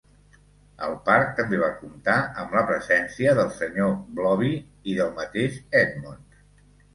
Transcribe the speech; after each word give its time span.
El 0.85 0.93
parc 1.09 1.35
també 1.39 1.59
va 1.63 1.67
comptar 1.81 2.15
amb 2.43 2.55
la 2.59 2.63
presència 2.69 3.35
del 3.41 3.53
Sr. 3.59 3.91
Blobby 4.21 4.51
i 4.57 4.97
del 5.03 5.13
mateix 5.21 5.61
Edmonds. 5.85 6.43